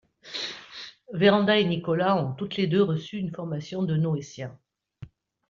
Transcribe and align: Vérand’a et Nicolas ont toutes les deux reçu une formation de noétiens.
Vérand’a 1.13 1.59
et 1.59 1.63
Nicolas 1.63 2.15
ont 2.17 2.33
toutes 2.33 2.55
les 2.57 2.65
deux 2.65 2.81
reçu 2.81 3.17
une 3.17 3.31
formation 3.31 3.83
de 3.83 3.95
noétiens. 3.97 4.57